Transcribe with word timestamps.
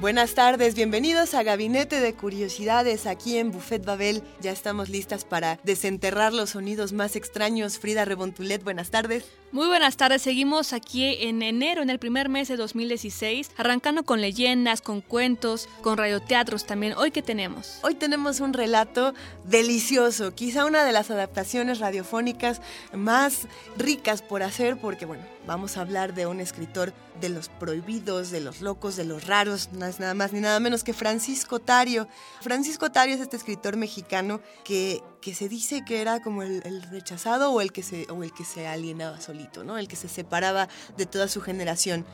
Buenas 0.00 0.32
tardes, 0.34 0.74
bienvenidos 0.74 1.34
a 1.34 1.42
Gabinete 1.42 2.00
de 2.00 2.14
Curiosidades 2.14 3.04
aquí 3.06 3.36
en 3.36 3.52
Buffet 3.52 3.84
Babel. 3.84 4.22
Ya 4.40 4.50
estamos 4.50 4.88
listas 4.88 5.26
para 5.26 5.60
desenterrar 5.62 6.32
los 6.32 6.50
sonidos 6.50 6.94
más 6.94 7.16
extraños. 7.16 7.78
Frida 7.78 8.06
Rebontulet, 8.06 8.64
buenas 8.64 8.90
tardes. 8.90 9.26
Muy 9.52 9.66
buenas 9.66 9.96
tardes, 9.96 10.22
seguimos 10.22 10.72
aquí 10.72 11.16
en 11.24 11.42
enero, 11.42 11.82
en 11.82 11.90
el 11.90 11.98
primer 11.98 12.28
mes 12.28 12.46
de 12.46 12.56
2016, 12.56 13.50
arrancando 13.56 14.04
con 14.04 14.20
leyendas, 14.20 14.80
con 14.80 15.00
cuentos, 15.00 15.68
con 15.82 15.98
radioteatros 15.98 16.66
también. 16.66 16.92
¿Hoy 16.96 17.10
qué 17.10 17.20
tenemos? 17.20 17.80
Hoy 17.82 17.96
tenemos 17.96 18.38
un 18.38 18.52
relato 18.52 19.12
delicioso, 19.42 20.36
quizá 20.36 20.66
una 20.66 20.84
de 20.84 20.92
las 20.92 21.10
adaptaciones 21.10 21.80
radiofónicas 21.80 22.60
más 22.94 23.48
ricas 23.76 24.22
por 24.22 24.44
hacer, 24.44 24.76
porque 24.76 25.04
bueno, 25.04 25.24
vamos 25.48 25.76
a 25.76 25.80
hablar 25.80 26.14
de 26.14 26.26
un 26.26 26.38
escritor 26.38 26.92
de 27.20 27.30
los 27.30 27.48
prohibidos, 27.48 28.30
de 28.30 28.40
los 28.40 28.60
locos, 28.60 28.94
de 28.94 29.04
los 29.04 29.26
raros, 29.26 29.70
nada 29.72 30.14
más 30.14 30.32
ni 30.32 30.38
nada 30.38 30.60
menos 30.60 30.84
que 30.84 30.92
Francisco 30.92 31.58
Tario. 31.58 32.06
Francisco 32.40 32.92
Tario 32.92 33.16
es 33.16 33.20
este 33.20 33.36
escritor 33.36 33.76
mexicano 33.76 34.40
que, 34.62 35.02
que 35.20 35.34
se 35.34 35.48
dice 35.48 35.84
que 35.84 36.00
era 36.00 36.20
como 36.20 36.42
el, 36.42 36.82
rechazado 36.90 37.52
o 37.52 37.60
el, 37.60 37.72
que 37.72 37.82
se, 37.82 38.06
o 38.10 38.22
el 38.22 38.32
que 38.32 38.44
se 38.44 38.66
alienaba 38.66 39.20
solito, 39.20 39.64
¿no? 39.64 39.78
El 39.78 39.88
que 39.88 39.96
se 39.96 40.08
separaba 40.08 40.68
de 40.96 41.06
toda 41.06 41.28
su 41.28 41.40
generación. 41.40 42.04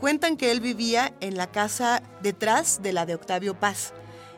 Cuentan 0.00 0.36
que 0.36 0.50
él 0.50 0.60
vivía 0.60 1.12
en 1.20 1.36
la 1.36 1.50
casa 1.50 2.02
detrás 2.22 2.82
de 2.82 2.92
la 2.92 3.06
de 3.06 3.14
Octavio 3.14 3.58
Paz 3.58 3.92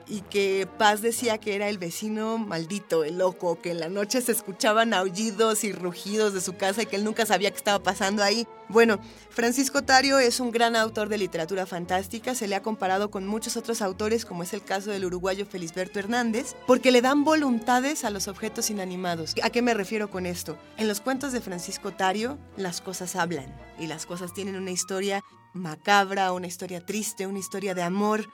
y 0.07 0.21
que 0.23 0.69
Paz 0.79 1.03
decía 1.03 1.39
que 1.39 1.55
era 1.55 1.69
el 1.69 1.79
vecino 1.79 2.39
maldito, 2.39 3.05
el 3.05 3.19
loco, 3.19 3.61
que 3.61 3.71
en 3.71 3.81
la 3.81 3.89
noche 3.89 4.21
se 4.21 4.33
escuchaban 4.33 4.95
aullidos 4.95 5.65
y 5.65 5.73
rugidos 5.73 6.35
de 6.35 6.41
su 6.41 6.57
casa 6.57 6.83
y 6.83 6.87
que 6.87 6.97
él 6.97 7.05
nunca 7.05 7.27
sabía 7.27 7.51
qué 7.51 7.57
estaba 7.57 7.83
pasando 7.83 8.23
ahí. 8.23 8.47
Bueno, 8.69 8.99
Francisco 9.31 9.83
Tario 9.83 10.19
es 10.19 10.41
un 10.41 10.51
gran 10.51 10.77
autor 10.77 11.09
de 11.09 11.19
literatura 11.19 11.67
fantástica, 11.67 12.35
se 12.35 12.49
le 12.49 12.55
ha 12.55 12.63
comparado 12.63 13.11
con 13.11 13.27
muchos 13.27 13.57
otros 13.57 13.83
autores, 13.83 14.25
como 14.25 14.43
es 14.43 14.53
el 14.55 14.63
caso 14.63 14.91
del 14.91 15.05
uruguayo 15.05 15.47
Felisberto 15.47 15.99
Hernández, 15.99 16.55
porque 16.67 16.91
le 16.91 17.03
dan 17.03 17.25
voluntades 17.25 18.05
a 18.05 18.11
los 18.11 18.29
objetos 18.29 18.71
inanimados. 18.71 19.35
¿A 19.43 19.51
qué 19.51 19.63
me 19.63 19.75
refiero 19.75 20.11
con 20.11 20.27
esto? 20.27 20.57
En 20.79 20.89
los 20.89 21.01
cuentos 21.01 21.33
de 21.33 21.41
Francisco 21.41 21.93
Tario, 21.93 22.39
las 22.57 22.81
cosas 22.81 23.17
hablan 23.17 23.55
y 23.79 23.87
las 23.87 24.07
cosas 24.07 24.33
tienen 24.33 24.57
una 24.57 24.71
historia 24.71 25.23
macabra, 25.53 26.33
una 26.33 26.47
historia 26.47 26.85
triste, 26.85 27.27
una 27.27 27.39
historia 27.39 27.75
de 27.75 27.83
amor. 27.83 28.29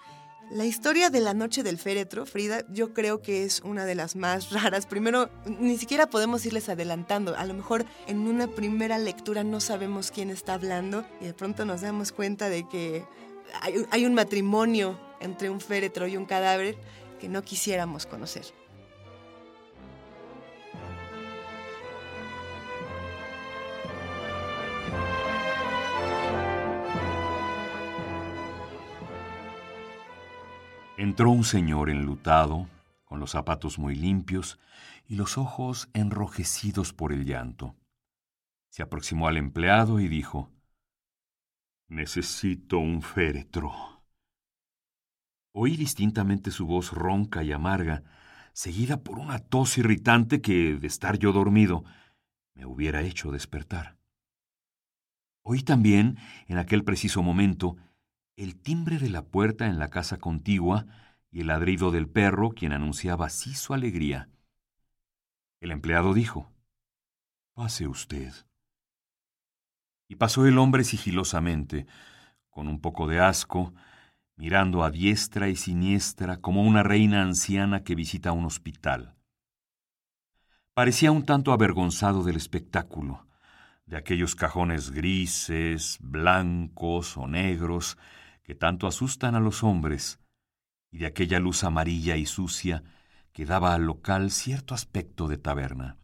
La 0.50 0.64
historia 0.64 1.10
de 1.10 1.20
la 1.20 1.34
noche 1.34 1.62
del 1.62 1.76
féretro, 1.76 2.24
Frida, 2.24 2.64
yo 2.70 2.94
creo 2.94 3.20
que 3.20 3.44
es 3.44 3.60
una 3.60 3.84
de 3.84 3.94
las 3.94 4.16
más 4.16 4.50
raras. 4.52 4.86
Primero, 4.86 5.28
ni 5.44 5.76
siquiera 5.76 6.08
podemos 6.08 6.44
irles 6.46 6.70
adelantando. 6.70 7.36
A 7.36 7.44
lo 7.44 7.52
mejor 7.52 7.84
en 8.06 8.20
una 8.20 8.46
primera 8.46 8.96
lectura 8.96 9.44
no 9.44 9.60
sabemos 9.60 10.10
quién 10.10 10.30
está 10.30 10.54
hablando 10.54 11.04
y 11.20 11.26
de 11.26 11.34
pronto 11.34 11.66
nos 11.66 11.82
damos 11.82 12.12
cuenta 12.12 12.48
de 12.48 12.66
que 12.66 13.04
hay, 13.60 13.74
hay 13.90 14.06
un 14.06 14.14
matrimonio 14.14 14.98
entre 15.20 15.50
un 15.50 15.60
féretro 15.60 16.06
y 16.06 16.16
un 16.16 16.24
cadáver 16.24 16.78
que 17.20 17.28
no 17.28 17.42
quisiéramos 17.42 18.06
conocer. 18.06 18.46
Entró 30.98 31.30
un 31.30 31.44
señor 31.44 31.90
enlutado, 31.90 32.68
con 33.04 33.20
los 33.20 33.30
zapatos 33.30 33.78
muy 33.78 33.94
limpios 33.94 34.58
y 35.06 35.14
los 35.14 35.38
ojos 35.38 35.88
enrojecidos 35.92 36.92
por 36.92 37.12
el 37.12 37.24
llanto. 37.24 37.76
Se 38.68 38.82
aproximó 38.82 39.28
al 39.28 39.36
empleado 39.36 40.00
y 40.00 40.08
dijo, 40.08 40.50
Necesito 41.86 42.78
un 42.78 43.02
féretro. 43.02 43.72
Oí 45.52 45.76
distintamente 45.76 46.50
su 46.50 46.66
voz 46.66 46.90
ronca 46.92 47.44
y 47.44 47.52
amarga, 47.52 48.02
seguida 48.52 49.04
por 49.04 49.20
una 49.20 49.38
tos 49.38 49.78
irritante 49.78 50.40
que, 50.40 50.74
de 50.74 50.88
estar 50.88 51.16
yo 51.16 51.32
dormido, 51.32 51.84
me 52.54 52.66
hubiera 52.66 53.02
hecho 53.02 53.30
despertar. 53.30 53.96
Oí 55.44 55.62
también, 55.62 56.18
en 56.48 56.58
aquel 56.58 56.82
preciso 56.82 57.22
momento, 57.22 57.76
el 58.38 58.54
timbre 58.54 58.98
de 58.98 59.10
la 59.10 59.22
puerta 59.22 59.66
en 59.66 59.80
la 59.80 59.90
casa 59.90 60.18
contigua 60.18 60.86
y 61.32 61.40
el 61.40 61.48
ladrido 61.48 61.90
del 61.90 62.08
perro, 62.08 62.50
quien 62.50 62.72
anunciaba 62.72 63.26
así 63.26 63.52
su 63.52 63.74
alegría. 63.74 64.28
El 65.60 65.72
empleado 65.72 66.14
dijo, 66.14 66.52
Pase 67.52 67.88
usted. 67.88 68.32
Y 70.06 70.14
pasó 70.14 70.46
el 70.46 70.56
hombre 70.56 70.84
sigilosamente, 70.84 71.88
con 72.48 72.68
un 72.68 72.80
poco 72.80 73.08
de 73.08 73.18
asco, 73.18 73.74
mirando 74.36 74.84
a 74.84 74.92
diestra 74.92 75.48
y 75.48 75.56
siniestra 75.56 76.36
como 76.36 76.62
una 76.62 76.84
reina 76.84 77.22
anciana 77.22 77.82
que 77.82 77.96
visita 77.96 78.30
un 78.30 78.44
hospital. 78.44 79.16
Parecía 80.74 81.10
un 81.10 81.26
tanto 81.26 81.50
avergonzado 81.50 82.22
del 82.22 82.36
espectáculo, 82.36 83.26
de 83.86 83.96
aquellos 83.96 84.36
cajones 84.36 84.92
grises, 84.92 85.98
blancos 86.00 87.16
o 87.16 87.26
negros, 87.26 87.98
que 88.48 88.54
tanto 88.54 88.86
asustan 88.86 89.34
a 89.34 89.40
los 89.40 89.62
hombres, 89.62 90.20
y 90.90 90.96
de 90.96 91.06
aquella 91.06 91.38
luz 91.38 91.64
amarilla 91.64 92.16
y 92.16 92.24
sucia 92.24 92.82
que 93.30 93.44
daba 93.44 93.74
al 93.74 93.82
local 93.82 94.30
cierto 94.30 94.72
aspecto 94.72 95.28
de 95.28 95.36
taberna. 95.36 95.98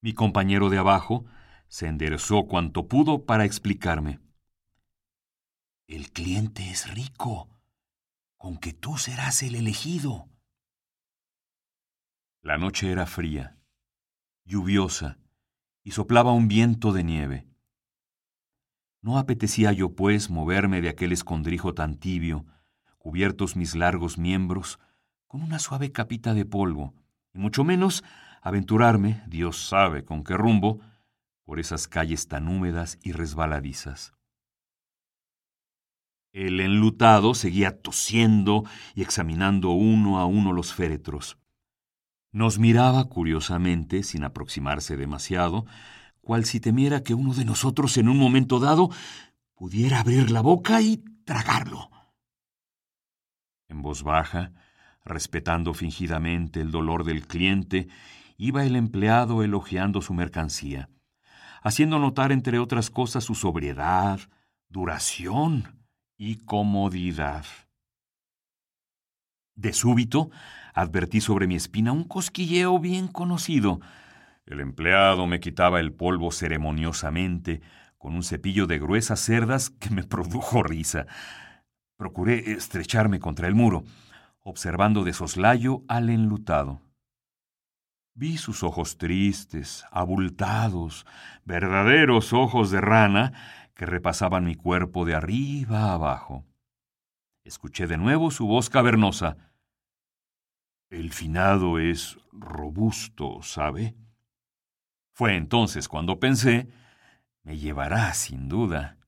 Mi 0.00 0.14
compañero 0.14 0.70
de 0.70 0.78
abajo 0.78 1.26
se 1.68 1.88
enderezó 1.88 2.46
cuanto 2.46 2.88
pudo 2.88 3.26
para 3.26 3.44
explicarme. 3.44 4.18
El 5.88 6.10
cliente 6.10 6.70
es 6.70 6.90
rico, 6.94 7.50
con 8.38 8.56
que 8.56 8.72
tú 8.72 8.96
serás 8.96 9.42
el 9.42 9.54
elegido. 9.54 10.30
La 12.40 12.56
noche 12.56 12.90
era 12.90 13.04
fría, 13.04 13.58
lluviosa, 14.46 15.18
y 15.82 15.90
soplaba 15.90 16.32
un 16.32 16.48
viento 16.48 16.94
de 16.94 17.04
nieve. 17.04 17.53
No 19.04 19.18
apetecía 19.18 19.70
yo, 19.70 19.94
pues, 19.94 20.30
moverme 20.30 20.80
de 20.80 20.88
aquel 20.88 21.12
escondrijo 21.12 21.74
tan 21.74 21.96
tibio, 21.96 22.46
cubiertos 22.96 23.54
mis 23.54 23.74
largos 23.74 24.16
miembros 24.16 24.78
con 25.26 25.42
una 25.42 25.58
suave 25.58 25.92
capita 25.92 26.32
de 26.32 26.46
polvo, 26.46 26.94
y 27.34 27.38
mucho 27.38 27.64
menos 27.64 28.02
aventurarme, 28.40 29.22
Dios 29.26 29.68
sabe 29.68 30.06
con 30.06 30.24
qué 30.24 30.38
rumbo, 30.38 30.80
por 31.44 31.60
esas 31.60 31.86
calles 31.86 32.28
tan 32.28 32.48
húmedas 32.48 32.98
y 33.02 33.12
resbaladizas. 33.12 34.14
El 36.32 36.58
enlutado 36.60 37.34
seguía 37.34 37.82
tosiendo 37.82 38.64
y 38.94 39.02
examinando 39.02 39.72
uno 39.72 40.18
a 40.18 40.24
uno 40.24 40.54
los 40.54 40.72
féretros. 40.72 41.36
Nos 42.32 42.58
miraba 42.58 43.04
curiosamente, 43.04 44.02
sin 44.02 44.24
aproximarse 44.24 44.96
demasiado, 44.96 45.66
cual 46.24 46.44
si 46.44 46.58
temiera 46.58 47.02
que 47.02 47.14
uno 47.14 47.34
de 47.34 47.44
nosotros 47.44 47.96
en 47.98 48.08
un 48.08 48.18
momento 48.18 48.58
dado 48.58 48.90
pudiera 49.54 50.00
abrir 50.00 50.30
la 50.30 50.40
boca 50.40 50.80
y 50.80 51.04
tragarlo. 51.24 51.90
En 53.68 53.82
voz 53.82 54.02
baja, 54.02 54.52
respetando 55.04 55.74
fingidamente 55.74 56.60
el 56.60 56.70
dolor 56.70 57.04
del 57.04 57.26
cliente, 57.26 57.88
iba 58.36 58.64
el 58.64 58.74
empleado 58.74 59.42
elogiando 59.42 60.00
su 60.00 60.14
mercancía, 60.14 60.88
haciendo 61.62 61.98
notar, 61.98 62.32
entre 62.32 62.58
otras 62.58 62.90
cosas, 62.90 63.24
su 63.24 63.34
sobriedad, 63.34 64.20
duración 64.68 65.86
y 66.16 66.36
comodidad. 66.36 67.44
De 69.54 69.72
súbito, 69.72 70.30
advertí 70.74 71.20
sobre 71.20 71.46
mi 71.46 71.54
espina 71.54 71.92
un 71.92 72.04
cosquilleo 72.04 72.78
bien 72.80 73.06
conocido. 73.06 73.80
El 74.46 74.60
empleado 74.60 75.26
me 75.26 75.40
quitaba 75.40 75.80
el 75.80 75.92
polvo 75.92 76.30
ceremoniosamente 76.30 77.62
con 77.96 78.14
un 78.14 78.22
cepillo 78.22 78.66
de 78.66 78.78
gruesas 78.78 79.20
cerdas 79.20 79.70
que 79.70 79.90
me 79.90 80.02
produjo 80.04 80.62
risa. 80.62 81.06
Procuré 81.96 82.52
estrecharme 82.52 83.20
contra 83.20 83.48
el 83.48 83.54
muro, 83.54 83.84
observando 84.42 85.04
de 85.04 85.12
soslayo 85.12 85.82
al 85.88 86.10
enlutado. 86.10 86.82
Vi 88.14 88.36
sus 88.36 88.62
ojos 88.62 88.98
tristes, 88.98 89.84
abultados, 89.90 91.06
verdaderos 91.44 92.32
ojos 92.32 92.70
de 92.70 92.80
rana 92.80 93.32
que 93.74 93.86
repasaban 93.86 94.44
mi 94.44 94.54
cuerpo 94.54 95.04
de 95.04 95.14
arriba 95.14 95.90
a 95.90 95.94
abajo. 95.94 96.44
Escuché 97.42 97.86
de 97.86 97.96
nuevo 97.96 98.30
su 98.30 98.46
voz 98.46 98.70
cavernosa. 98.70 99.36
El 100.90 101.12
finado 101.12 101.78
es 101.78 102.18
robusto, 102.32 103.42
¿sabe? 103.42 103.96
Fue 105.14 105.36
entonces 105.36 105.86
cuando 105.86 106.18
pensé, 106.18 106.68
me 107.44 107.56
llevará 107.56 108.12
sin 108.14 108.48
duda. 108.48 108.98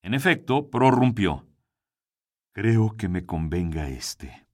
En 0.00 0.14
efecto, 0.14 0.70
prorrumpió. 0.70 1.44
Creo 2.52 2.96
que 2.96 3.08
me 3.08 3.26
convenga 3.26 3.88
este. 3.88 4.46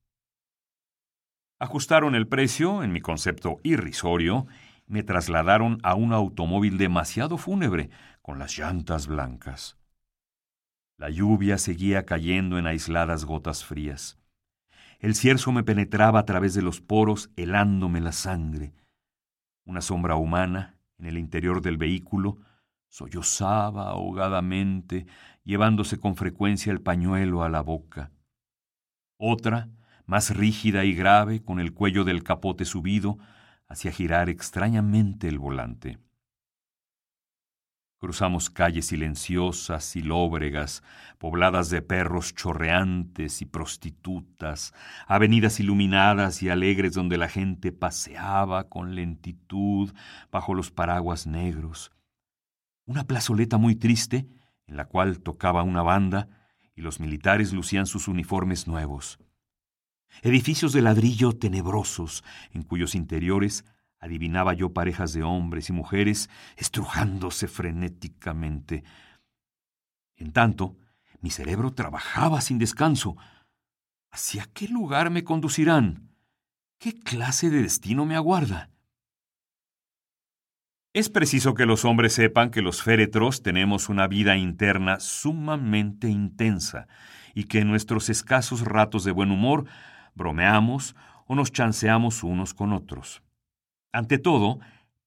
Ajustaron 1.58 2.14
el 2.14 2.28
precio, 2.28 2.82
en 2.82 2.92
mi 2.92 3.02
concepto 3.02 3.58
irrisorio, 3.62 4.46
me 4.86 5.02
trasladaron 5.02 5.80
a 5.82 5.94
un 5.94 6.14
automóvil 6.14 6.78
demasiado 6.78 7.36
fúnebre, 7.36 7.90
con 8.22 8.38
las 8.38 8.56
llantas 8.56 9.06
blancas. 9.06 9.76
La 10.96 11.10
lluvia 11.10 11.58
seguía 11.58 12.06
cayendo 12.06 12.58
en 12.58 12.66
aisladas 12.66 13.26
gotas 13.26 13.66
frías. 13.66 14.18
El 14.98 15.14
cierzo 15.14 15.52
me 15.52 15.62
penetraba 15.62 16.20
a 16.20 16.24
través 16.24 16.54
de 16.54 16.62
los 16.62 16.80
poros, 16.80 17.30
helándome 17.36 18.00
la 18.00 18.12
sangre. 18.12 18.72
Una 19.68 19.82
sombra 19.82 20.16
humana, 20.16 20.78
en 20.96 21.04
el 21.04 21.18
interior 21.18 21.60
del 21.60 21.76
vehículo, 21.76 22.38
sollozaba 22.88 23.90
ahogadamente, 23.90 25.06
llevándose 25.44 26.00
con 26.00 26.16
frecuencia 26.16 26.72
el 26.72 26.80
pañuelo 26.80 27.42
a 27.42 27.50
la 27.50 27.60
boca. 27.60 28.10
Otra, 29.18 29.68
más 30.06 30.34
rígida 30.34 30.86
y 30.86 30.94
grave, 30.94 31.42
con 31.42 31.60
el 31.60 31.74
cuello 31.74 32.04
del 32.04 32.22
capote 32.22 32.64
subido, 32.64 33.18
hacía 33.66 33.92
girar 33.92 34.30
extrañamente 34.30 35.28
el 35.28 35.38
volante. 35.38 35.98
Cruzamos 37.98 38.48
calles 38.48 38.86
silenciosas 38.86 39.96
y 39.96 40.02
lóbregas, 40.02 40.82
pobladas 41.18 41.68
de 41.68 41.82
perros 41.82 42.34
chorreantes 42.34 43.42
y 43.42 43.44
prostitutas, 43.44 44.72
avenidas 45.06 45.58
iluminadas 45.58 46.42
y 46.42 46.48
alegres 46.48 46.94
donde 46.94 47.18
la 47.18 47.28
gente 47.28 47.72
paseaba 47.72 48.68
con 48.68 48.94
lentitud 48.94 49.92
bajo 50.30 50.54
los 50.54 50.70
paraguas 50.70 51.26
negros. 51.26 51.90
Una 52.86 53.04
plazoleta 53.04 53.58
muy 53.58 53.74
triste, 53.74 54.28
en 54.66 54.76
la 54.76 54.84
cual 54.84 55.20
tocaba 55.20 55.64
una 55.64 55.82
banda 55.82 56.28
y 56.76 56.82
los 56.82 57.00
militares 57.00 57.52
lucían 57.52 57.86
sus 57.86 58.06
uniformes 58.06 58.68
nuevos 58.68 59.18
edificios 60.22 60.72
de 60.72 60.82
ladrillo 60.82 61.32
tenebrosos, 61.32 62.24
en 62.52 62.62
cuyos 62.62 62.94
interiores 62.94 63.64
adivinaba 64.00 64.54
yo 64.54 64.72
parejas 64.72 65.12
de 65.12 65.22
hombres 65.22 65.68
y 65.68 65.72
mujeres 65.72 66.30
estrujándose 66.56 67.48
frenéticamente. 67.48 68.84
En 70.16 70.32
tanto, 70.32 70.76
mi 71.20 71.30
cerebro 71.30 71.72
trabajaba 71.72 72.40
sin 72.40 72.58
descanso. 72.58 73.16
¿Hacia 74.10 74.46
qué 74.52 74.68
lugar 74.68 75.10
me 75.10 75.24
conducirán? 75.24 76.10
¿Qué 76.78 76.98
clase 76.98 77.50
de 77.50 77.62
destino 77.62 78.06
me 78.06 78.14
aguarda? 78.14 78.70
Es 80.94 81.10
preciso 81.10 81.54
que 81.54 81.66
los 81.66 81.84
hombres 81.84 82.14
sepan 82.14 82.50
que 82.50 82.62
los 82.62 82.82
féretros 82.82 83.42
tenemos 83.42 83.88
una 83.88 84.08
vida 84.08 84.36
interna 84.36 85.00
sumamente 85.00 86.08
intensa 86.08 86.88
y 87.34 87.44
que 87.44 87.60
en 87.60 87.68
nuestros 87.68 88.08
escasos 88.08 88.62
ratos 88.62 89.04
de 89.04 89.12
buen 89.12 89.30
humor 89.30 89.66
bromeamos 90.14 90.96
o 91.26 91.34
nos 91.34 91.52
chanceamos 91.52 92.22
unos 92.24 92.54
con 92.54 92.72
otros. 92.72 93.22
Ante 93.92 94.18
todo, 94.18 94.60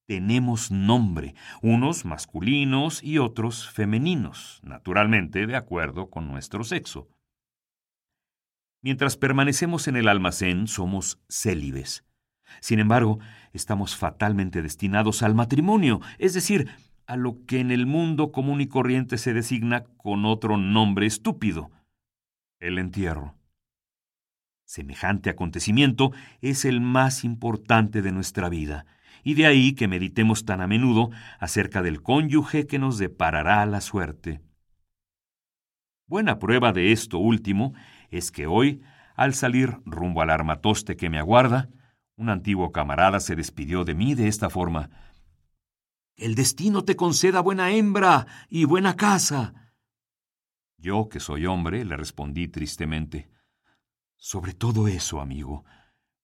tenemos 0.07 0.71
nombre, 0.71 1.35
unos 1.61 2.03
masculinos 2.03 3.03
y 3.03 3.19
otros 3.19 3.69
femeninos, 3.69 4.59
naturalmente 4.63 5.45
de 5.47 5.55
acuerdo 5.55 6.09
con 6.09 6.27
nuestro 6.27 6.63
sexo. 6.63 7.07
Mientras 8.81 9.15
permanecemos 9.15 9.87
en 9.87 9.95
el 9.95 10.07
almacén 10.07 10.67
somos 10.67 11.19
célibes. 11.29 12.03
Sin 12.59 12.79
embargo, 12.79 13.19
estamos 13.53 13.95
fatalmente 13.95 14.61
destinados 14.61 15.21
al 15.23 15.35
matrimonio, 15.35 16.01
es 16.17 16.33
decir, 16.33 16.69
a 17.05 17.15
lo 17.15 17.45
que 17.45 17.59
en 17.59 17.71
el 17.71 17.85
mundo 17.85 18.31
común 18.31 18.61
y 18.61 18.67
corriente 18.67 19.17
se 19.17 19.33
designa 19.33 19.83
con 19.97 20.25
otro 20.25 20.57
nombre 20.57 21.05
estúpido, 21.05 21.71
el 22.59 22.79
entierro. 22.79 23.35
Semejante 24.71 25.29
acontecimiento 25.29 26.13
es 26.39 26.63
el 26.63 26.79
más 26.79 27.25
importante 27.25 28.01
de 28.01 28.13
nuestra 28.13 28.47
vida, 28.47 28.85
y 29.21 29.33
de 29.33 29.45
ahí 29.45 29.73
que 29.73 29.89
meditemos 29.89 30.45
tan 30.45 30.61
a 30.61 30.67
menudo 30.67 31.09
acerca 31.41 31.81
del 31.81 32.01
cónyuge 32.01 32.67
que 32.67 32.79
nos 32.79 32.97
deparará 32.97 33.65
la 33.65 33.81
suerte. 33.81 34.39
Buena 36.07 36.39
prueba 36.39 36.71
de 36.71 36.93
esto 36.93 37.19
último 37.19 37.73
es 38.11 38.31
que 38.31 38.47
hoy, 38.47 38.81
al 39.17 39.33
salir 39.33 39.77
rumbo 39.83 40.21
al 40.21 40.29
armatoste 40.29 40.95
que 40.95 41.09
me 41.09 41.19
aguarda, 41.19 41.67
un 42.15 42.29
antiguo 42.29 42.71
camarada 42.71 43.19
se 43.19 43.35
despidió 43.35 43.83
de 43.83 43.93
mí 43.93 44.15
de 44.15 44.29
esta 44.29 44.49
forma. 44.49 44.89
El 46.15 46.33
destino 46.33 46.85
te 46.85 46.95
conceda 46.95 47.41
buena 47.41 47.71
hembra 47.71 48.25
y 48.47 48.63
buena 48.63 48.95
casa. 48.95 49.73
Yo, 50.77 51.09
que 51.09 51.19
soy 51.19 51.45
hombre, 51.45 51.83
le 51.83 51.97
respondí 51.97 52.47
tristemente. 52.47 53.30
Sobre 54.23 54.53
todo 54.53 54.87
eso, 54.87 55.19
amigo, 55.19 55.65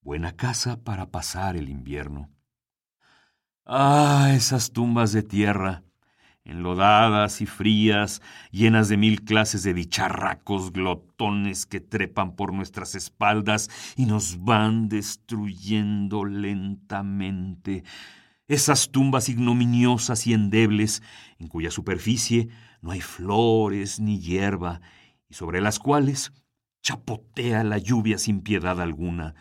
buena 0.02 0.34
casa 0.36 0.84
para 0.84 1.10
pasar 1.10 1.58
el 1.58 1.68
invierno. 1.68 2.30
Ah, 3.66 4.34
esas 4.36 4.72
tumbas 4.72 5.14
de 5.14 5.24
tierra, 5.24 5.84
enlodadas 6.44 7.42
y 7.42 7.48
frías, 7.48 8.22
llenas 8.52 8.88
de 8.88 8.98
mil 8.98 9.24
clases 9.24 9.64
de 9.64 9.74
bicharracos 9.74 10.74
glotones 10.74 11.66
que 11.66 11.80
trepan 11.80 12.36
por 12.36 12.54
nuestras 12.54 12.94
espaldas 12.94 13.68
y 13.96 14.06
nos 14.06 14.44
van 14.44 14.90
destruyendo 14.90 16.24
lentamente. 16.24 17.84
Esas 18.48 18.92
tumbas 18.92 19.28
ignominiosas 19.28 20.28
y 20.28 20.34
endebles, 20.34 21.02
en 21.40 21.48
cuya 21.48 21.72
superficie 21.72 22.50
no 22.80 22.92
hay 22.92 23.02
flores 23.02 24.00
ni 24.00 24.20
hierba, 24.20 24.82
y 25.28 25.34
sobre 25.34 25.62
las 25.62 25.80
cuales 25.80 26.32
chapotea 26.82 27.64
la 27.64 27.78
lluvia 27.78 28.18
sin 28.18 28.42
piedad 28.42 28.80
alguna. 28.82 29.36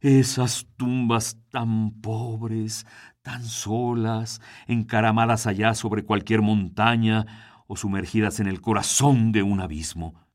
Esas 0.00 0.66
tumbas 0.76 1.38
tan 1.50 2.00
pobres, 2.00 2.86
tan 3.22 3.44
solas, 3.44 4.40
encaramadas 4.66 5.46
allá 5.46 5.74
sobre 5.74 6.04
cualquier 6.04 6.42
montaña 6.42 7.64
o 7.66 7.76
sumergidas 7.76 8.40
en 8.40 8.46
el 8.46 8.60
corazón 8.60 9.32
de 9.32 9.42
un 9.42 9.60
abismo. 9.60 10.26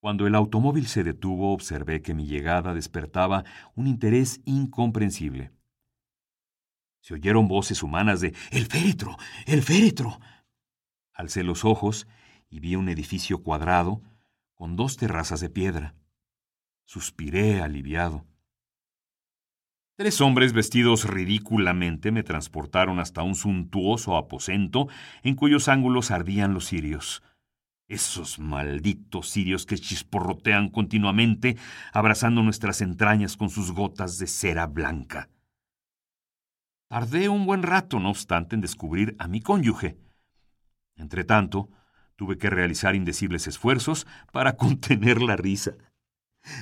Cuando 0.00 0.26
el 0.26 0.34
automóvil 0.34 0.86
se 0.86 1.02
detuvo, 1.02 1.52
observé 1.52 2.02
que 2.02 2.14
mi 2.14 2.26
llegada 2.26 2.74
despertaba 2.74 3.44
un 3.74 3.86
interés 3.86 4.40
incomprensible. 4.44 5.50
Se 7.00 7.14
oyeron 7.14 7.48
voces 7.48 7.82
humanas 7.82 8.20
de 8.20 8.34
¡El 8.50 8.66
féretro! 8.66 9.16
¡El 9.46 9.62
féretro! 9.62 10.20
Alcé 11.12 11.42
los 11.42 11.64
ojos 11.64 12.06
y 12.54 12.60
vi 12.60 12.76
un 12.76 12.88
edificio 12.88 13.42
cuadrado 13.42 14.00
con 14.54 14.76
dos 14.76 14.96
terrazas 14.96 15.40
de 15.40 15.50
piedra. 15.50 15.96
Suspiré 16.84 17.60
aliviado. 17.60 18.28
Tres 19.96 20.20
hombres 20.20 20.52
vestidos 20.52 21.02
ridículamente 21.02 22.12
me 22.12 22.22
transportaron 22.22 23.00
hasta 23.00 23.24
un 23.24 23.34
suntuoso 23.34 24.16
aposento 24.16 24.86
en 25.24 25.34
cuyos 25.34 25.66
ángulos 25.66 26.12
ardían 26.12 26.54
los 26.54 26.66
cirios. 26.66 27.24
Esos 27.88 28.38
malditos 28.38 29.32
cirios 29.32 29.66
que 29.66 29.76
chisporrotean 29.76 30.68
continuamente, 30.68 31.56
abrazando 31.92 32.40
nuestras 32.44 32.82
entrañas 32.82 33.36
con 33.36 33.50
sus 33.50 33.72
gotas 33.72 34.16
de 34.18 34.28
cera 34.28 34.68
blanca. 34.68 35.28
Tardé 36.86 37.28
un 37.28 37.46
buen 37.46 37.64
rato, 37.64 37.98
no 37.98 38.10
obstante, 38.10 38.54
en 38.54 38.60
descubrir 38.60 39.16
a 39.18 39.26
mi 39.26 39.40
cónyuge. 39.40 39.98
Entretanto, 40.94 41.68
Tuve 42.16 42.38
que 42.38 42.50
realizar 42.50 42.94
indecibles 42.94 43.46
esfuerzos 43.46 44.06
para 44.32 44.56
contener 44.56 45.20
la 45.22 45.36
risa. 45.36 45.72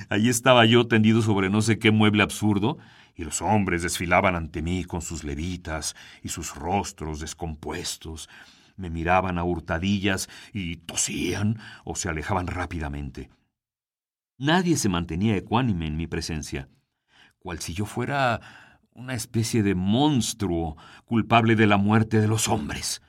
Allí 0.09 0.29
estaba 0.29 0.65
yo 0.65 0.87
tendido 0.87 1.21
sobre 1.21 1.49
no 1.49 1.61
sé 1.61 1.77
qué 1.77 1.91
mueble 1.91 2.23
absurdo, 2.23 2.77
y 3.15 3.23
los 3.23 3.41
hombres 3.41 3.83
desfilaban 3.83 4.35
ante 4.35 4.61
mí 4.61 4.85
con 4.85 5.01
sus 5.01 5.23
levitas 5.23 5.95
y 6.23 6.29
sus 6.29 6.55
rostros 6.55 7.19
descompuestos. 7.19 8.29
Me 8.75 8.89
miraban 8.89 9.37
a 9.37 9.43
hurtadillas 9.43 10.29
y 10.51 10.77
tosían 10.77 11.59
o 11.83 11.95
se 11.95 12.09
alejaban 12.09 12.47
rápidamente. 12.47 13.29
Nadie 14.37 14.77
se 14.77 14.89
mantenía 14.89 15.35
ecuánime 15.35 15.85
en 15.85 15.95
mi 15.95 16.07
presencia, 16.07 16.69
cual 17.37 17.59
si 17.59 17.73
yo 17.73 17.85
fuera 17.85 18.41
una 18.93 19.13
especie 19.13 19.63
de 19.63 19.75
monstruo 19.75 20.75
culpable 21.05 21.55
de 21.55 21.67
la 21.67 21.77
muerte 21.77 22.19
de 22.19 22.27
los 22.27 22.47
hombres. 22.47 23.01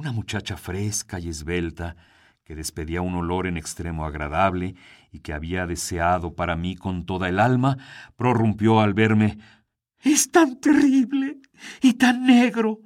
Una 0.00 0.12
muchacha 0.12 0.56
fresca 0.56 1.20
y 1.20 1.28
esbelta, 1.28 1.94
que 2.42 2.54
despedía 2.54 3.02
un 3.02 3.16
olor 3.16 3.46
en 3.46 3.58
extremo 3.58 4.06
agradable 4.06 4.74
y 5.12 5.18
que 5.18 5.34
había 5.34 5.66
deseado 5.66 6.34
para 6.34 6.56
mí 6.56 6.74
con 6.74 7.04
toda 7.04 7.28
el 7.28 7.38
alma, 7.38 7.76
prorrumpió 8.16 8.80
al 8.80 8.94
verme 8.94 9.36
Es 10.02 10.32
tan 10.32 10.58
terrible 10.58 11.42
y 11.82 11.92
tan 11.92 12.24
negro. 12.24 12.80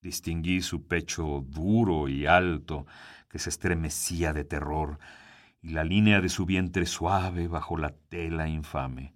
Distinguí 0.00 0.62
su 0.62 0.86
pecho 0.86 1.44
duro 1.46 2.08
y 2.08 2.24
alto, 2.24 2.86
que 3.28 3.38
se 3.38 3.50
estremecía 3.50 4.32
de 4.32 4.44
terror, 4.44 4.98
y 5.60 5.68
la 5.68 5.84
línea 5.84 6.22
de 6.22 6.30
su 6.30 6.46
vientre 6.46 6.86
suave 6.86 7.46
bajo 7.46 7.76
la 7.76 7.90
tela 7.90 8.48
infame. 8.48 9.12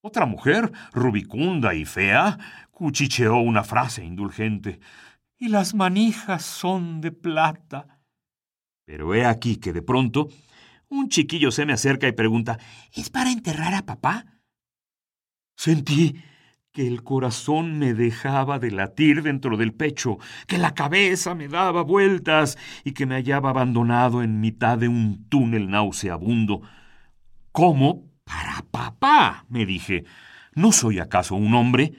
Otra 0.00 0.26
mujer, 0.26 0.72
rubicunda 0.92 1.74
y 1.74 1.84
fea, 1.84 2.38
cuchicheó 2.72 3.36
una 3.36 3.62
frase 3.62 4.04
indulgente. 4.04 4.80
Y 5.38 5.48
las 5.48 5.74
manijas 5.74 6.44
son 6.44 7.00
de 7.00 7.12
plata. 7.12 8.00
Pero 8.84 9.14
he 9.14 9.24
aquí 9.24 9.56
que 9.56 9.72
de 9.72 9.82
pronto 9.82 10.28
un 10.88 11.08
chiquillo 11.08 11.50
se 11.50 11.66
me 11.66 11.74
acerca 11.74 12.08
y 12.08 12.12
pregunta 12.12 12.58
¿Es 12.92 13.10
para 13.10 13.30
enterrar 13.30 13.74
a 13.74 13.86
papá? 13.86 14.26
Sentí 15.56 16.16
que 16.72 16.86
el 16.86 17.02
corazón 17.02 17.78
me 17.78 17.94
dejaba 17.94 18.58
de 18.58 18.70
latir 18.70 19.22
dentro 19.22 19.56
del 19.56 19.74
pecho, 19.74 20.18
que 20.46 20.58
la 20.58 20.74
cabeza 20.74 21.34
me 21.34 21.48
daba 21.48 21.82
vueltas 21.82 22.56
y 22.84 22.92
que 22.92 23.06
me 23.06 23.16
hallaba 23.16 23.50
abandonado 23.50 24.22
en 24.22 24.40
mitad 24.40 24.78
de 24.78 24.88
un 24.88 25.28
túnel 25.28 25.70
nauseabundo. 25.70 26.62
¿Cómo 27.52 28.10
para 28.24 28.64
papá? 28.70 29.44
me 29.48 29.66
dije. 29.66 30.04
¿No 30.54 30.72
soy 30.72 30.98
acaso 30.98 31.34
un 31.34 31.54
hombre? 31.54 31.94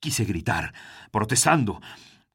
Quise 0.00 0.24
gritar, 0.24 0.74
protestando. 1.10 1.80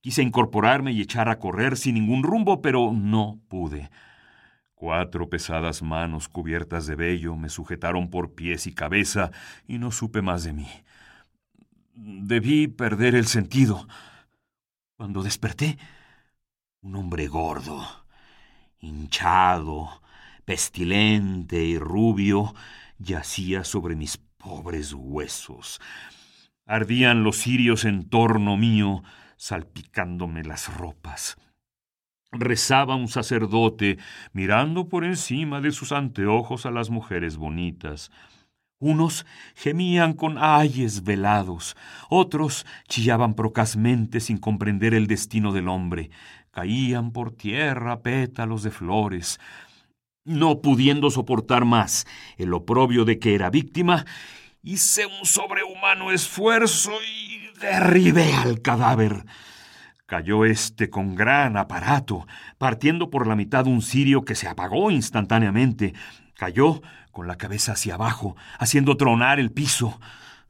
Quise 0.01 0.23
incorporarme 0.23 0.91
y 0.91 1.01
echar 1.01 1.29
a 1.29 1.39
correr 1.39 1.77
sin 1.77 1.95
ningún 1.95 2.23
rumbo, 2.23 2.61
pero 2.61 2.91
no 2.93 3.39
pude. 3.49 3.89
Cuatro 4.73 5.29
pesadas 5.29 5.81
manos 5.81 6.29
cubiertas 6.29 6.87
de 6.87 6.95
vello 6.95 7.35
me 7.35 7.49
sujetaron 7.49 8.09
por 8.09 8.33
pies 8.33 8.65
y 8.65 8.73
cabeza 8.73 9.31
y 9.67 9.77
no 9.77 9.91
supe 9.91 10.21
más 10.21 10.45
de 10.45 10.53
mí. 10.53 10.67
Debí 11.93 12.67
perder 12.67 13.13
el 13.15 13.25
sentido. 13.27 13.87
Cuando 14.95 15.21
desperté, 15.21 15.77
un 16.81 16.95
hombre 16.95 17.27
gordo, 17.27 17.85
hinchado, 18.79 20.01
pestilente 20.45 21.61
y 21.61 21.77
rubio, 21.77 22.53
yacía 22.99 23.65
sobre 23.65 23.97
mis 23.97 24.17
pobres 24.37 24.93
huesos. 24.93 25.81
Ardían 26.65 27.23
los 27.23 27.37
cirios 27.37 27.83
en 27.83 28.07
torno 28.07 28.55
mío, 28.55 29.03
salpicándome 29.39 30.43
las 30.43 30.72
ropas. 30.75 31.38
Rezaba 32.31 32.96
un 32.96 33.08
sacerdote, 33.08 33.98
mirando 34.34 34.89
por 34.89 35.05
encima 35.05 35.62
de 35.62 35.72
sus 35.72 35.93
anteojos 35.93 36.65
a 36.65 36.72
las 36.72 36.89
mujeres 36.89 37.38
bonitas. 37.38 38.12
Unos 38.79 39.25
gemían 39.55 40.13
con 40.13 40.38
ayes 40.38 41.03
velados, 41.03 41.75
otros 42.10 42.65
chillaban 42.88 43.34
procazmente 43.34 44.19
sin 44.19 44.38
comprender 44.38 44.93
el 44.93 45.08
destino 45.08 45.53
del 45.53 45.69
hombre, 45.69 46.12
caían 46.51 47.12
por 47.12 47.31
tierra 47.31 48.01
pétalos 48.01 48.62
de 48.63 48.72
flores, 48.72 49.39
no 50.25 50.62
pudiendo 50.62 51.10
soportar 51.10 51.65
más 51.65 52.05
el 52.38 52.53
oprobio 52.53 53.05
de 53.05 53.19
que 53.19 53.36
era 53.36 53.50
víctima, 53.50 54.05
hice 54.62 55.05
un 55.05 55.25
sobrehumano 55.25 56.12
esfuerzo 56.12 56.91
y 57.01 57.28
derribé 57.59 58.33
al 58.33 58.61
cadáver. 58.61 59.25
Cayó 60.05 60.43
éste 60.45 60.89
con 60.89 61.13
gran 61.13 61.55
aparato, 61.55 62.25
partiendo 62.57 63.09
por 63.09 63.27
la 63.27 63.35
mitad 63.35 63.67
un 63.67 63.81
cirio 63.81 64.25
que 64.25 64.35
se 64.35 64.47
apagó 64.47 64.89
instantáneamente. 64.89 65.93
Cayó 66.35 66.81
con 67.11 67.27
la 67.27 67.37
cabeza 67.37 67.73
hacia 67.73 67.93
abajo, 67.93 68.35
haciendo 68.57 68.97
tronar 68.97 69.39
el 69.39 69.51
piso. 69.51 69.99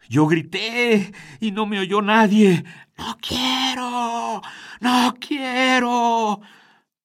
Yo 0.07 0.27
grité 0.27 1.11
y 1.39 1.51
no 1.51 1.65
me 1.65 1.79
oyó 1.79 2.01
nadie. 2.01 2.63
No 2.97 3.17
quiero. 3.21 4.41
No 4.79 5.13
quiero. 5.19 6.39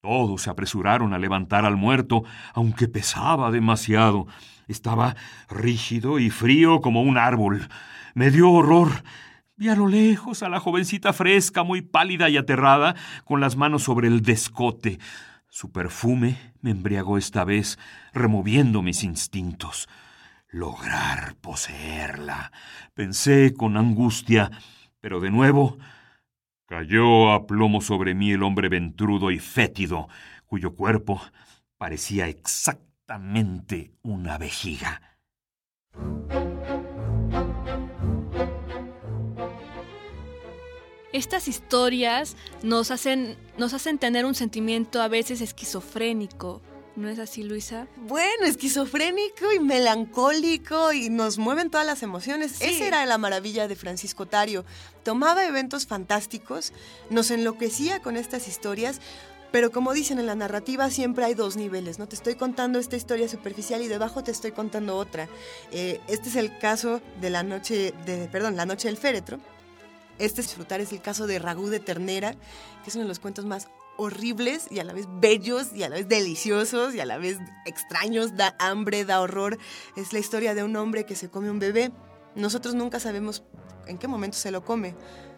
Todos 0.00 0.42
se 0.42 0.50
apresuraron 0.50 1.12
a 1.12 1.18
levantar 1.18 1.64
al 1.64 1.76
muerto, 1.76 2.24
aunque 2.52 2.88
pesaba 2.88 3.50
demasiado. 3.50 4.26
Estaba 4.68 5.16
rígido 5.48 6.18
y 6.18 6.30
frío 6.30 6.80
como 6.80 7.02
un 7.02 7.18
árbol. 7.18 7.68
Me 8.14 8.30
dio 8.30 8.50
horror. 8.50 9.02
Vi 9.56 9.68
a 9.68 9.76
lo 9.76 9.86
lejos 9.86 10.42
a 10.42 10.48
la 10.48 10.60
jovencita 10.60 11.12
fresca, 11.12 11.62
muy 11.62 11.82
pálida 11.82 12.28
y 12.28 12.36
aterrada, 12.36 12.94
con 13.24 13.40
las 13.40 13.56
manos 13.56 13.84
sobre 13.84 14.08
el 14.08 14.22
descote. 14.22 14.98
Su 15.48 15.70
perfume 15.70 16.54
me 16.60 16.70
embriagó 16.70 17.18
esta 17.18 17.44
vez, 17.44 17.78
removiendo 18.12 18.82
mis 18.82 19.04
instintos. 19.04 19.88
Lograr 20.48 21.36
poseerla. 21.36 22.52
Pensé 22.94 23.54
con 23.54 23.76
angustia, 23.76 24.50
pero 25.00 25.20
de 25.20 25.30
nuevo 25.30 25.78
Cayó 26.66 27.30
a 27.30 27.46
plomo 27.46 27.82
sobre 27.82 28.14
mí 28.14 28.32
el 28.32 28.42
hombre 28.42 28.70
ventrudo 28.70 29.30
y 29.30 29.38
fétido, 29.38 30.08
cuyo 30.46 30.74
cuerpo 30.74 31.20
parecía 31.76 32.26
exactamente 32.28 33.92
una 34.02 34.38
vejiga. 34.38 35.00
Estas 41.14 41.46
historias 41.46 42.34
nos 42.64 42.90
hacen, 42.90 43.36
nos 43.56 43.72
hacen 43.72 43.98
tener 43.98 44.24
un 44.24 44.34
sentimiento 44.34 45.00
a 45.00 45.06
veces 45.06 45.40
esquizofrénico, 45.40 46.60
¿No 46.96 47.08
es 47.08 47.18
así, 47.18 47.42
Luisa? 47.42 47.88
Bueno, 47.96 48.44
esquizofrénico 48.46 49.52
y 49.52 49.58
melancólico 49.58 50.92
y 50.92 51.10
nos 51.10 51.38
mueven 51.38 51.68
todas 51.68 51.84
las 51.84 52.04
emociones. 52.04 52.60
Esa 52.60 52.84
era 52.84 53.06
la 53.06 53.18
maravilla 53.18 53.66
de 53.66 53.74
Francisco 53.74 54.26
Tario. 54.26 54.64
Tomaba 55.02 55.44
eventos 55.44 55.86
fantásticos, 55.86 56.72
nos 57.10 57.32
enloquecía 57.32 58.00
con 58.00 58.16
estas 58.16 58.46
historias, 58.46 59.00
pero 59.50 59.72
como 59.72 59.92
dicen 59.92 60.20
en 60.20 60.26
la 60.26 60.36
narrativa 60.36 60.88
siempre 60.90 61.24
hay 61.24 61.34
dos 61.34 61.56
niveles, 61.56 61.98
¿no? 61.98 62.06
Te 62.06 62.14
estoy 62.14 62.36
contando 62.36 62.78
esta 62.78 62.96
historia 62.96 63.28
superficial 63.28 63.82
y 63.82 63.88
debajo 63.88 64.22
te 64.22 64.30
estoy 64.30 64.52
contando 64.52 64.96
otra. 64.96 65.28
Eh, 65.72 66.00
este 66.06 66.28
es 66.28 66.36
el 66.36 66.58
caso 66.58 67.00
de 67.20 67.30
la 67.30 67.42
noche, 67.42 67.92
de, 68.06 68.28
perdón, 68.28 68.54
la 68.54 68.66
noche 68.66 68.86
del 68.86 68.96
féretro. 68.96 69.40
Este 70.18 70.42
disfrutar 70.42 70.80
es 70.80 70.92
el 70.92 71.00
caso 71.00 71.26
de 71.26 71.38
Ragú 71.38 71.68
de 71.68 71.80
Ternera, 71.80 72.32
que 72.32 72.90
es 72.90 72.94
uno 72.94 73.04
de 73.04 73.08
los 73.08 73.18
cuentos 73.18 73.44
más 73.44 73.68
horribles 73.96 74.66
y 74.70 74.80
a 74.80 74.84
la 74.84 74.92
vez 74.92 75.06
bellos 75.20 75.72
y 75.72 75.82
a 75.82 75.88
la 75.88 75.96
vez 75.96 76.08
deliciosos 76.08 76.94
y 76.94 77.00
a 77.00 77.06
la 77.06 77.18
vez 77.18 77.38
extraños, 77.64 78.36
da 78.36 78.54
hambre, 78.58 79.04
da 79.04 79.20
horror. 79.20 79.58
Es 79.96 80.12
la 80.12 80.18
historia 80.18 80.54
de 80.54 80.62
un 80.62 80.76
hombre 80.76 81.04
que 81.04 81.16
se 81.16 81.30
come 81.30 81.50
un 81.50 81.58
bebé. 81.58 81.92
Nosotros 82.34 82.74
nunca 82.74 83.00
sabemos 83.00 83.44
en 83.86 83.98
qué 83.98 84.08
momento 84.08 84.36
se 84.36 84.50
lo 84.50 84.64
come. 84.64 84.94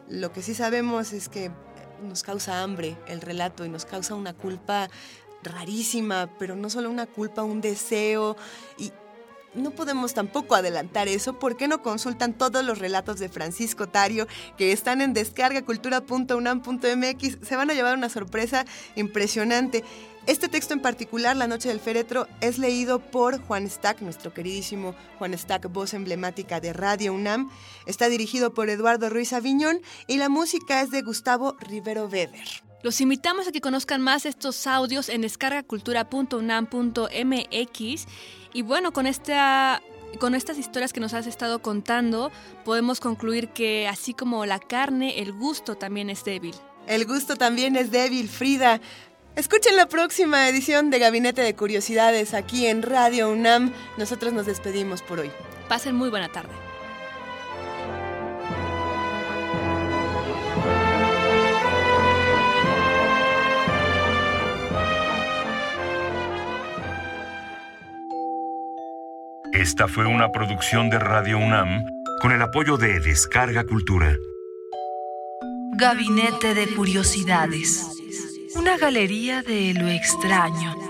Lo 0.08 0.32
que 0.32 0.42
sí 0.42 0.54
sabemos 0.54 1.12
es 1.12 1.28
que 1.28 1.50
nos 2.02 2.22
causa 2.22 2.62
hambre 2.62 2.96
el 3.06 3.20
relato 3.20 3.64
y 3.64 3.68
nos 3.68 3.84
causa 3.84 4.14
una 4.14 4.34
culpa 4.34 4.88
rarísima, 5.42 6.30
pero 6.38 6.56
no 6.56 6.70
solo 6.70 6.90
una 6.90 7.06
culpa, 7.06 7.42
un 7.42 7.60
deseo 7.60 8.36
y 8.78 8.92
no 9.56 9.72
podemos 9.72 10.14
tampoco 10.14 10.54
adelantar 10.54 11.08
eso. 11.08 11.36
¿Por 11.38 11.56
qué 11.56 11.66
no 11.68 11.82
consultan 11.82 12.34
todos 12.34 12.64
los 12.64 12.78
relatos 12.78 13.18
de 13.18 13.28
Francisco 13.28 13.88
Tario 13.88 14.28
que 14.56 14.70
están 14.72 15.00
en 15.00 15.12
descargacultura.unam.mx? 15.12 17.38
Se 17.42 17.56
van 17.56 17.70
a 17.70 17.74
llevar 17.74 17.96
una 17.96 18.08
sorpresa 18.08 18.64
impresionante. 18.94 19.82
Este 20.26 20.48
texto 20.48 20.74
en 20.74 20.80
particular, 20.80 21.36
La 21.36 21.46
Noche 21.46 21.68
del 21.68 21.78
Féretro, 21.78 22.26
es 22.40 22.58
leído 22.58 22.98
por 22.98 23.40
Juan 23.40 23.70
Stack, 23.70 24.00
nuestro 24.00 24.34
queridísimo 24.34 24.96
Juan 25.18 25.38
Stack, 25.38 25.70
voz 25.70 25.94
emblemática 25.94 26.58
de 26.60 26.72
Radio 26.72 27.14
UNAM. 27.14 27.48
Está 27.86 28.08
dirigido 28.08 28.52
por 28.52 28.68
Eduardo 28.68 29.08
Ruiz 29.08 29.32
Aviñón 29.32 29.80
y 30.08 30.16
la 30.16 30.28
música 30.28 30.80
es 30.80 30.90
de 30.90 31.02
Gustavo 31.02 31.54
Rivero 31.60 32.06
Weber. 32.06 32.65
Los 32.86 33.00
invitamos 33.00 33.48
a 33.48 33.50
que 33.50 33.60
conozcan 33.60 34.00
más 34.00 34.26
estos 34.26 34.64
audios 34.68 35.08
en 35.08 35.22
descargacultura.unam.mx 35.22 38.06
y 38.52 38.62
bueno, 38.62 38.92
con 38.92 39.08
esta 39.08 39.82
con 40.20 40.36
estas 40.36 40.56
historias 40.56 40.92
que 40.92 41.00
nos 41.00 41.12
has 41.12 41.26
estado 41.26 41.60
contando, 41.60 42.30
podemos 42.64 43.00
concluir 43.00 43.48
que 43.48 43.88
así 43.88 44.14
como 44.14 44.46
la 44.46 44.60
carne, 44.60 45.20
el 45.20 45.32
gusto 45.32 45.74
también 45.74 46.10
es 46.10 46.22
débil. 46.22 46.54
El 46.86 47.06
gusto 47.06 47.34
también 47.34 47.74
es 47.74 47.90
débil, 47.90 48.28
Frida. 48.28 48.80
Escuchen 49.34 49.74
la 49.74 49.88
próxima 49.88 50.48
edición 50.48 50.90
de 50.90 51.00
Gabinete 51.00 51.42
de 51.42 51.56
Curiosidades 51.56 52.34
aquí 52.34 52.68
en 52.68 52.82
Radio 52.82 53.30
UNAM. 53.30 53.72
Nosotros 53.98 54.32
nos 54.32 54.46
despedimos 54.46 55.02
por 55.02 55.18
hoy. 55.18 55.32
Pasen 55.68 55.96
muy 55.96 56.08
buena 56.08 56.30
tarde. 56.30 56.65
Esta 69.56 69.88
fue 69.88 70.04
una 70.04 70.32
producción 70.32 70.90
de 70.90 70.98
Radio 70.98 71.38
UNAM 71.38 71.82
con 72.20 72.30
el 72.30 72.42
apoyo 72.42 72.76
de 72.76 73.00
Descarga 73.00 73.64
Cultura. 73.64 74.14
Gabinete 75.78 76.52
de 76.52 76.66
Curiosidades. 76.74 77.88
Una 78.54 78.76
galería 78.76 79.40
de 79.40 79.72
lo 79.72 79.88
extraño 79.88 80.85